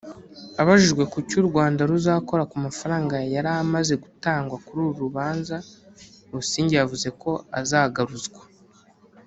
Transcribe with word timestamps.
Abajijwe 0.61 1.03
kucyo 1.13 1.35
u 1.41 1.45
Rwanda 1.49 1.81
ruzakora 1.91 2.43
ku 2.51 2.55
mafaranga 2.65 3.15
yari 3.35 3.49
amaze 3.61 3.93
gutangwa 4.03 4.55
kuri 4.65 4.79
uru 4.85 4.99
rubanza 5.05 5.55
Busingye 6.31 6.75
yavuze 6.81 7.07
ko 7.21 7.31
azagaruzwa 7.59 8.41